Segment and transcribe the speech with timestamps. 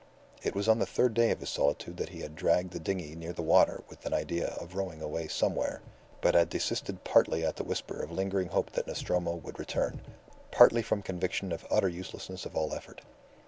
[0.41, 3.13] It was on the third day of his solitude that he had dragged the dinghy
[3.15, 5.83] near the water with an idea of rowing away somewhere,
[6.21, 10.01] but had desisted partly at the whisper of lingering hope that Nostromo would return,
[10.49, 13.01] partly from conviction of utter uselessness of all effort.